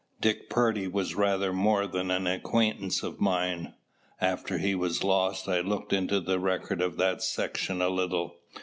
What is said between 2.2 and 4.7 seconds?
acquaintance of mine. After